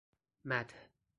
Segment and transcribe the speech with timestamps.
[0.45, 0.69] مدح